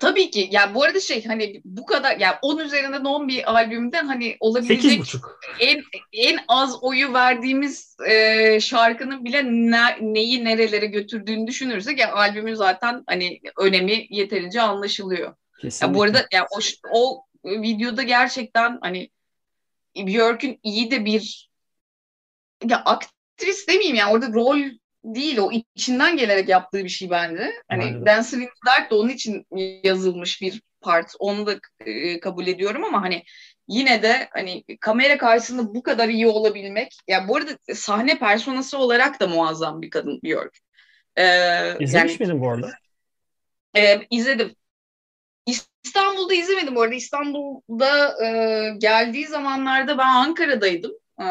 [0.00, 0.48] Tabii ki.
[0.50, 5.02] Yani bu arada şey hani bu kadar yani 10 üzerinden 10 bir albümde hani olabilecek
[5.60, 12.54] en en az oyu verdiğimiz e, şarkının bile ne, neyi nerelere götürdüğünü düşünürsek yani albümün
[12.54, 15.34] zaten hani önemi yeterince anlaşılıyor.
[15.60, 15.86] Kesinlikle.
[15.86, 16.58] Ya bu arada ya o,
[16.92, 19.10] o videoda gerçekten hani
[19.96, 21.50] Björk'ün iyi de bir
[22.64, 24.58] ya aktris demeyeyim yani orada rol
[25.04, 27.52] değil o içinden gelerek yaptığı bir şey bence.
[27.68, 28.06] Hani Aynen.
[28.06, 29.46] Dancing in the Dark da onun için
[29.84, 31.12] yazılmış bir part.
[31.18, 33.22] Onu da e, kabul ediyorum ama hani
[33.68, 39.20] yine de hani kamera karşısında bu kadar iyi olabilmek ya bu arada sahne personası olarak
[39.20, 40.58] da muazzam bir kadın Björk.
[41.18, 42.70] Ee, İzlemiş yani, miydin bu arada?
[43.76, 44.54] E, izledim.
[45.86, 46.94] İstanbul'da izlemedim bu arada.
[46.94, 48.28] İstanbul'da e,
[48.78, 50.92] geldiği zamanlarda ben Ankara'daydım.
[51.20, 51.24] E,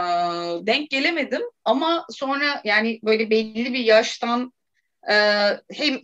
[0.65, 4.53] denk gelemedim ama sonra yani böyle belli bir yaştan
[5.11, 5.15] e,
[5.71, 6.01] hem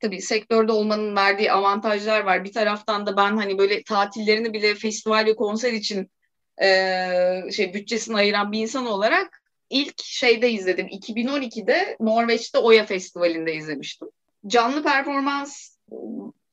[0.00, 2.44] tabii sektörde olmanın verdiği avantajlar var.
[2.44, 6.10] Bir taraftan da ben hani böyle tatillerini bile festival ve konser için
[6.62, 6.68] e,
[7.52, 10.86] şey bütçesini ayıran bir insan olarak ilk şeyde izledim.
[10.86, 14.08] 2012'de Norveç'te Oya Festivali'nde izlemiştim.
[14.46, 15.76] Canlı performans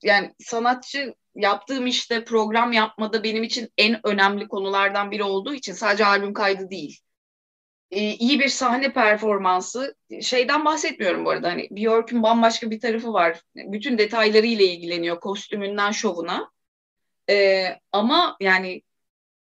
[0.03, 6.05] yani sanatçı yaptığım işte program yapmada benim için en önemli konulardan biri olduğu için sadece
[6.05, 6.99] albüm kaydı değil.
[7.91, 9.95] Ee, iyi bir sahne performansı.
[10.21, 11.49] Şeyden bahsetmiyorum bu arada.
[11.49, 13.41] Hani Björk'ün bambaşka bir tarafı var.
[13.55, 16.51] Bütün detaylarıyla ilgileniyor kostümünden şovuna.
[17.29, 18.81] Ee, ama yani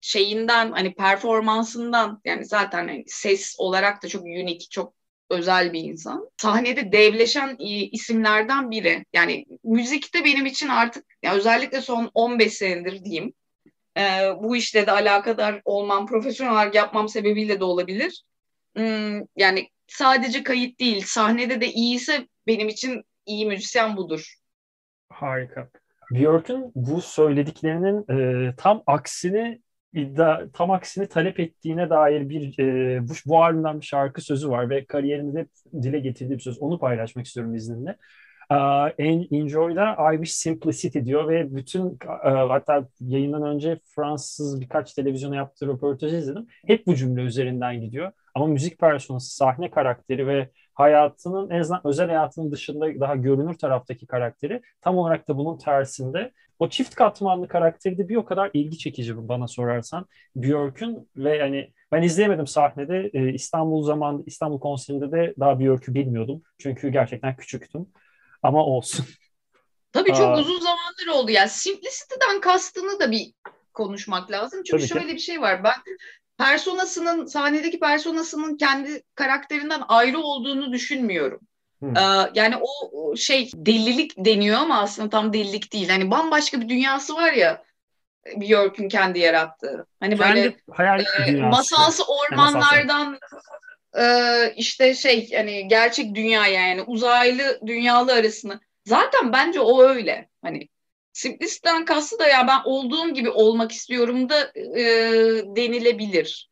[0.01, 4.93] şeyinden hani performansından yani zaten hani ses olarak da çok unik, çok
[5.29, 6.29] özel bir insan.
[6.37, 7.55] Sahnede devleşen
[7.91, 9.05] isimlerden biri.
[9.13, 13.33] Yani müzikte benim için artık yani özellikle son 15 senedir diyeyim.
[13.97, 14.01] e,
[14.43, 18.23] bu işle de alakadar olmam, profesyonel olarak yapmam sebebiyle de olabilir.
[18.75, 24.35] Hmm, yani sadece kayıt değil, sahnede de iyiyse benim için iyi müzisyen budur.
[25.09, 25.69] Harika.
[26.11, 29.61] Björk'ün bu söylediklerinin e, tam aksini
[29.95, 34.69] iddia tam aksini talep ettiğine dair bir e, bu, bu albümden bir şarkı sözü var
[34.69, 35.47] ve kariyerinde
[35.81, 36.61] dile getirdiği bir söz.
[36.61, 37.97] Onu paylaşmak istiyorum izninle.
[38.51, 38.89] Uh,
[39.31, 45.67] Enjoy'da I Wish Simplicity diyor ve bütün uh, hatta yayından önce Fransız birkaç televizyona yaptığı
[45.67, 46.47] röportajı izledim.
[46.67, 48.11] Hep bu cümle üzerinden gidiyor.
[48.35, 54.07] Ama müzik personası, sahne karakteri ve hayatının en azından özel hayatının dışında daha görünür taraftaki
[54.07, 56.31] karakteri tam olarak da bunun tersinde.
[56.59, 60.05] O çift katmanlı karakteri de bir o kadar ilgi çekici bana sorarsan.
[60.35, 63.09] Björk'ün ve yani ben izleyemedim sahnede.
[63.13, 66.41] Ee, İstanbul zaman İstanbul konserinde de daha Björk'ü bilmiyordum.
[66.57, 67.87] Çünkü gerçekten küçüktüm.
[68.43, 69.05] Ama olsun.
[69.91, 71.31] Tabii çok Aa, uzun zamandır oldu.
[71.31, 73.33] Yani Simplicity'den kastını da bir
[73.73, 74.63] konuşmak lazım.
[74.63, 75.13] Çünkü şöyle ki.
[75.13, 75.63] bir şey var.
[75.63, 75.73] Ben
[76.37, 81.39] personasının sahnedeki personasının kendi karakterinden ayrı olduğunu düşünmüyorum.
[81.79, 81.97] Hmm.
[81.97, 85.89] Ee, yani o şey delilik deniyor ama aslında tam delilik değil.
[85.89, 87.63] Hani bambaşka bir dünyası var ya
[88.37, 89.85] Björk'ün kendi yarattığı.
[89.99, 93.19] Hani kendi böyle hayal e, masalsı ormanlardan
[93.97, 94.03] e,
[94.55, 98.59] işte şey hani gerçek dünya yani uzaylı dünyalı arasını.
[98.85, 100.29] Zaten bence o öyle.
[100.41, 100.67] Hani
[101.15, 104.83] Simplicit'ten kastı da ya ben olduğum gibi olmak istiyorum da e,
[105.55, 106.49] denilebilir.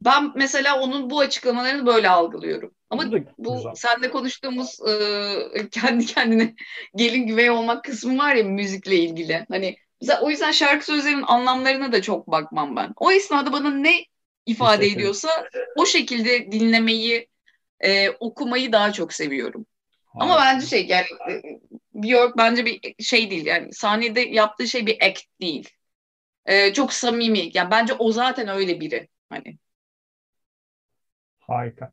[0.00, 2.74] Ben mesela onun bu açıklamalarını böyle algılıyorum.
[2.90, 3.02] Ama
[3.38, 3.74] bu güzel.
[3.74, 6.54] senle konuştuğumuz e, kendi kendine
[6.96, 9.46] gelin güvey olmak kısmı var ya müzikle ilgili.
[9.48, 9.76] Hani
[10.22, 12.92] o yüzden şarkı sözlerinin anlamlarına da çok bakmam ben.
[12.96, 14.04] O esnada bana ne
[14.46, 15.28] ifade ediyorsa
[15.76, 17.28] o şekilde dinlemeyi,
[17.80, 19.66] e, okumayı daha çok seviyorum.
[20.14, 21.42] Ama bence şey yani e,
[21.94, 25.70] Björk bence bir şey değil yani sahnede yaptığı şey bir act değil.
[26.46, 27.50] E, çok samimi.
[27.54, 29.08] Yani bence o zaten öyle biri.
[29.30, 29.58] Hani.
[31.40, 31.92] Harika.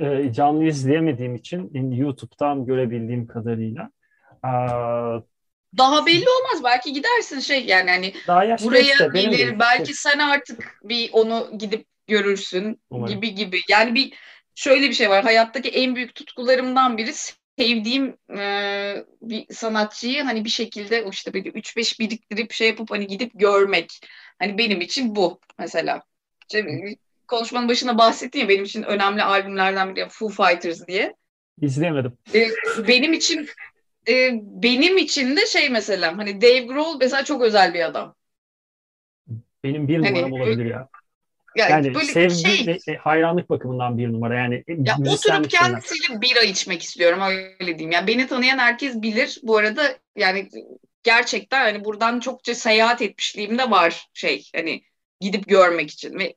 [0.00, 3.90] E, canlı izleyemediğim için YouTube'dan görebildiğim kadarıyla
[5.78, 6.64] daha belli olmaz.
[6.64, 8.14] Belki gidersin şey yani hani
[8.64, 9.58] buraya işte, gelir.
[9.58, 13.14] Belki sen artık bir onu gidip görürsün Umarım.
[13.14, 13.60] gibi gibi.
[13.68, 14.14] Yani bir
[14.54, 15.24] şöyle bir şey var.
[15.24, 17.12] Hayattaki en büyük tutkularımdan biri
[17.58, 23.30] sevdiğim e, bir sanatçıyı hani bir şekilde işte böyle 3-5 biriktirip şey yapıp hani gidip
[23.34, 24.00] görmek.
[24.38, 26.02] Hani benim için bu mesela.
[26.40, 26.66] İşte,
[27.28, 31.14] konuşmanın başına bahsettim ya benim için önemli albümlerden biri Foo Fighters diye.
[31.60, 32.18] İzleyemedim.
[32.34, 32.48] E,
[32.88, 33.48] benim için
[34.08, 38.14] e, benim için de şey mesela hani Dave Grohl mesela çok özel bir adam.
[39.64, 40.88] Benim bir numaram hani, olabilir ya.
[41.56, 44.54] Yani, yani böyle sevgi şey, ve e, hayranlık bakımından bir numara yani.
[44.54, 47.20] E, ya oturup kendisiyle bira içmek istiyorum
[47.60, 47.90] öyle diyeyim.
[47.90, 49.40] Yani beni tanıyan herkes bilir.
[49.42, 49.82] Bu arada
[50.16, 50.48] yani
[51.02, 54.82] gerçekten hani buradan çokça seyahat etmişliğim de var şey hani
[55.20, 56.34] gidip görmek için ve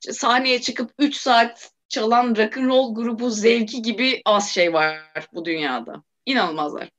[0.00, 4.98] sahneye çıkıp 3 saat çalan rock and roll grubu zevki gibi az şey var
[5.34, 6.02] bu dünyada.
[6.26, 6.90] İnanılmazlar.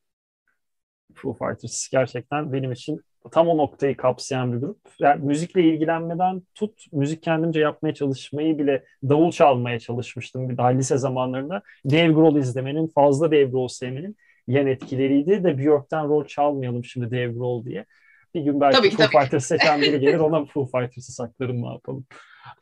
[1.15, 4.77] Foo Fighters gerçekten benim için tam o noktayı kapsayan bir grup.
[4.99, 10.97] Yani müzikle ilgilenmeden tut, müzik kendimce yapmaya çalışmayı bile davul çalmaya çalışmıştım bir daha lise
[10.97, 11.61] zamanlarında.
[11.85, 17.33] Dave Grohl izlemenin, fazla Dave Grohl sevmenin yan etkileriydi de Björk'ten rol çalmayalım şimdi Dave
[17.33, 17.85] Grohl diye.
[18.33, 19.21] Bir gün belki tabii, Foo tabii.
[19.21, 22.05] Fighters seçen biri gelir ona Foo Fighters'ı saklarım ne yapalım.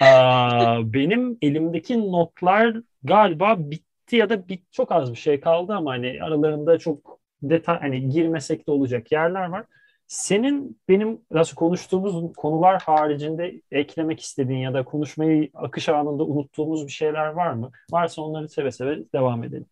[0.01, 5.91] Aa, benim elimdeki notlar galiba bitti ya da bit çok az bir şey kaldı ama
[5.91, 9.65] hani aralarında çok detay hani girmesek de olacak yerler var.
[10.13, 16.91] Senin benim nasıl konuştuğumuz konular haricinde eklemek istediğin ya da konuşmayı akış anında unuttuğumuz bir
[16.91, 17.71] şeyler var mı?
[17.91, 19.65] Varsa onları seve seve devam edelim.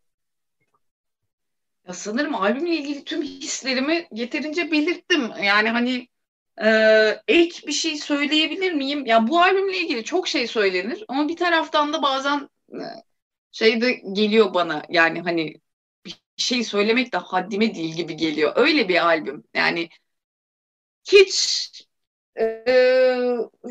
[1.87, 5.31] Ya sanırım albümle ilgili tüm hislerimi yeterince belirttim.
[5.43, 6.07] Yani hani
[6.63, 6.69] e,
[7.27, 9.05] ek bir şey söyleyebilir miyim?
[9.05, 12.81] Ya bu albümle ilgili çok şey söylenir ama bir taraftan da bazen e,
[13.51, 15.53] şey de geliyor bana yani hani
[16.05, 18.53] bir şey söylemek de haddime değil gibi geliyor.
[18.55, 19.43] Öyle bir albüm.
[19.53, 19.89] Yani
[21.03, 21.71] hiç
[22.39, 22.45] e,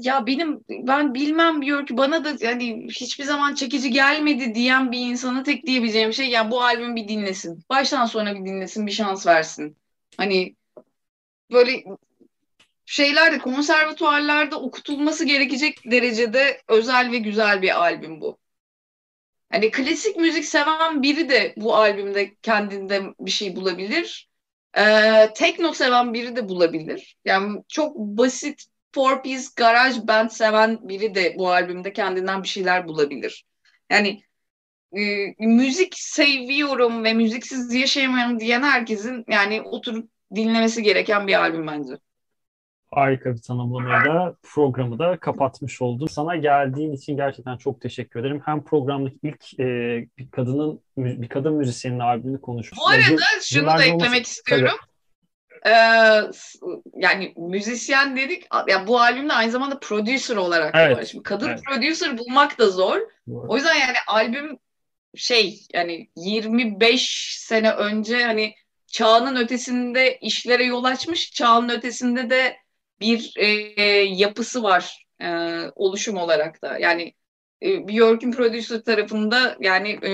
[0.00, 4.98] ya benim ben bilmem diyor ki bana da yani hiçbir zaman çekici gelmedi diyen bir
[4.98, 7.64] insana tek diyebileceğim şey ya bu albüm bir dinlesin.
[7.70, 9.76] Baştan sona bir dinlesin, bir şans versin.
[10.16, 10.56] Hani
[11.52, 11.84] böyle
[12.86, 18.38] şeylerde konservatuarlarda okutulması gerekecek derecede özel ve güzel bir albüm bu.
[19.50, 24.29] Hani klasik müzik seven biri de bu albümde kendinde bir şey bulabilir.
[24.78, 27.16] Ee, tekno seven biri de bulabilir.
[27.24, 32.88] Yani çok basit four piece garaj band seven biri de bu albümde kendinden bir şeyler
[32.88, 33.44] bulabilir.
[33.90, 34.22] Yani
[34.96, 35.00] e,
[35.38, 41.92] müzik seviyorum ve müziksiz yaşayamıyorum diyen herkesin yani oturup dinlemesi gereken bir albüm bence.
[42.90, 46.08] Harika bir tanımlamayla programı da kapatmış oldum.
[46.08, 48.42] Sana geldiğin için gerçekten çok teşekkür ederim.
[48.44, 49.66] Hem programdaki ilk e,
[50.18, 52.78] bir kadının bir kadın müzisyenin albümünü konuştuk.
[52.78, 54.20] Bu arada şunu da eklemek olması...
[54.20, 54.78] istiyorum.
[55.66, 55.72] Ee,
[56.94, 60.96] yani müzisyen dedik ya bu albümde aynı zamanda producer olarak evet.
[60.96, 61.04] var.
[61.04, 61.60] Şimdi kadın evet.
[61.64, 62.96] producer bulmak da zor.
[63.28, 63.46] Doğru.
[63.48, 64.58] O yüzden yani albüm
[65.14, 68.54] şey yani 25 sene önce hani
[68.86, 71.32] çağının ötesinde işlere yol açmış.
[71.32, 72.56] Çağının ötesinde de
[73.00, 73.46] bir e,
[74.02, 76.78] yapısı var e, oluşum olarak da.
[76.78, 77.14] Yani
[77.62, 80.12] e, Björk'ün producer tarafında yani e,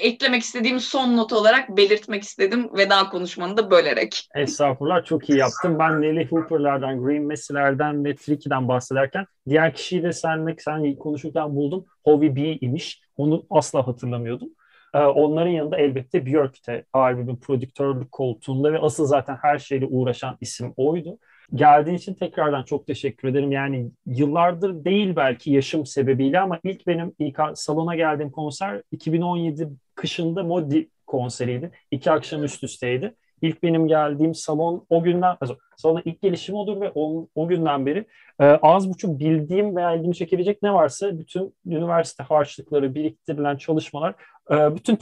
[0.00, 4.28] eklemek istediğim son not olarak belirtmek istedim veda konuşmanı da bölerek.
[4.34, 5.78] Estağfurullah çok iyi yaptın.
[5.78, 11.84] Ben Nelly Hooper'lardan, Green Messi'lerden ve Tricky'den bahsederken diğer kişiyi de senle sen konuşurken buldum.
[12.04, 13.00] Howie B imiş.
[13.16, 14.48] Onu asla hatırlamıyordum.
[14.96, 20.36] Ee, onların yanında elbette Björk de albümün prodüktörlük koltuğunda ve asıl zaten her şeyle uğraşan
[20.40, 21.18] isim oydu.
[21.54, 23.52] Geldiğin için tekrardan çok teşekkür ederim.
[23.52, 30.42] Yani yıllardır değil belki yaşım sebebiyle ama ilk benim ilk salona geldiğim konser 2017 kışında
[30.42, 31.70] Modi konseriydi.
[31.90, 33.14] İki akşam üst üsteydi.
[33.42, 35.36] İlk benim geldiğim salon o günden
[35.76, 38.06] salona ilk gelişim odur ve o, o günden beri
[38.40, 44.14] e, az buçuk bildiğim veya ilgimi çekebilecek ne varsa bütün üniversite harçlıkları, biriktirilen çalışmalar,
[44.50, 44.98] bütün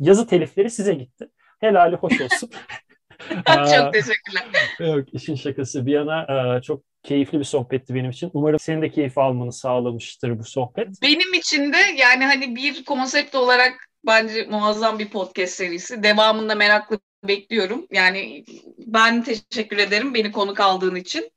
[0.00, 1.28] yazı telifleri size gitti.
[1.60, 2.50] Helali hoş olsun.
[3.46, 4.46] çok teşekkürler.
[4.80, 8.30] Yok işin şakası bir yana e, çok keyifli bir sohbetti benim için.
[8.34, 10.88] Umarım senin de keyif almanı sağlamıştır bu sohbet.
[11.02, 16.02] Benim için de yani hani bir konsept olarak bence muazzam bir podcast serisi.
[16.02, 17.86] Devamında meraklı bekliyorum.
[17.90, 18.44] Yani
[18.78, 21.30] ben teşekkür ederim beni konuk aldığın için.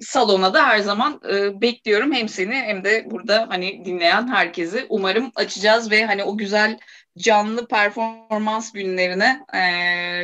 [0.00, 4.86] Salona da her zaman e, bekliyorum hem seni hem de burada hani dinleyen herkesi.
[4.88, 6.78] Umarım açacağız ve hani o güzel
[7.18, 9.60] canlı performans günlerine e,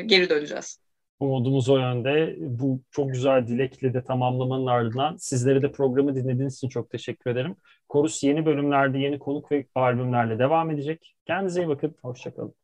[0.02, 0.80] geri döneceğiz.
[1.20, 2.36] Umudumuz o yönde.
[2.38, 7.56] Bu çok güzel dilekle de tamamlamanın ardından sizlere de programı dinlediğiniz için çok teşekkür ederim.
[7.88, 11.14] Korus yeni bölümlerde yeni konuk ve albümlerle devam edecek.
[11.26, 11.94] Kendinize iyi bakın.
[12.02, 12.54] Hoşçakalın.